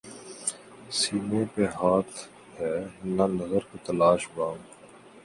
[0.99, 2.15] سینے پہ ہاتھ
[2.57, 2.73] ہے
[3.15, 4.57] نہ نظر کو تلاش بام